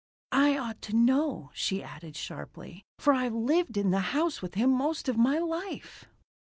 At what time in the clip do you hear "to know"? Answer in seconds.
0.81-1.51